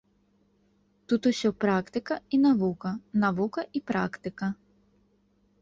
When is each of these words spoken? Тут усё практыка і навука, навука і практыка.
Тут 1.11 1.21
усё 1.31 1.51
практыка 1.65 2.15
і 2.37 2.39
навука, 2.45 2.95
навука 3.25 3.61
і 3.81 3.83
практыка. 3.93 4.51